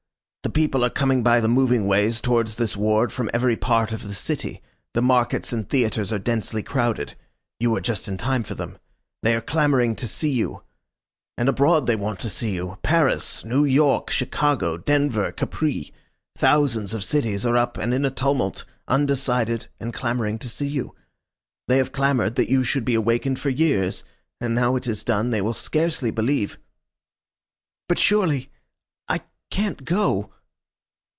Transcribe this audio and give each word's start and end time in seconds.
The 0.43 0.61
people 0.63 0.83
are 0.83 0.89
coming 0.89 1.23
by 1.23 1.39
the 1.39 1.47
moving 1.47 1.87
ways 1.87 2.19
towards 2.19 2.55
this 2.55 2.75
ward 2.75 3.13
from 3.13 3.29
every 3.33 3.55
part 3.55 3.93
of 3.93 4.01
the 4.01 4.13
city 4.13 4.61
the 4.93 5.01
markets 5.01 5.53
and 5.53 5.69
theatres 5.69 6.11
are 6.11 6.19
densely 6.19 6.61
crowded. 6.61 7.13
You 7.59 7.73
are 7.77 7.79
just 7.79 8.09
in 8.09 8.17
time 8.17 8.43
for 8.43 8.55
them. 8.55 8.77
They 9.23 9.33
are 9.35 9.39
clamouring 9.39 9.95
to 9.95 10.07
see 10.07 10.31
you. 10.31 10.63
And 11.37 11.47
abroad 11.47 11.85
they 11.85 11.95
want 11.95 12.19
to 12.21 12.29
see 12.29 12.51
you. 12.51 12.79
Paris, 12.81 13.45
New 13.45 13.63
York, 13.63 14.09
Chicago, 14.09 14.75
Denver, 14.77 15.31
Capri 15.31 15.93
thousands 16.35 16.93
of 16.93 17.03
cities 17.03 17.45
are 17.45 17.55
up 17.55 17.77
and 17.77 17.93
in 17.93 18.03
a 18.03 18.11
tumult, 18.11 18.65
undecided, 18.89 19.67
and 19.79 19.93
clamouring 19.93 20.37
to 20.39 20.49
see 20.49 20.67
you. 20.67 20.95
They 21.69 21.77
have 21.77 21.93
clamoured 21.93 22.35
that 22.35 22.49
you 22.49 22.63
should 22.63 22.83
be 22.83 22.95
awakened 22.95 23.39
for 23.39 23.51
years, 23.51 24.03
and 24.41 24.53
now 24.53 24.75
it 24.75 24.87
is 24.87 25.03
done 25.03 25.29
they 25.29 25.41
will 25.41 25.53
scarcely 25.53 26.11
believe" 26.11 26.57
"But 27.87 27.99
surely 27.99 28.49
I 29.07 29.21
can't 29.49 29.85
go 29.85 30.33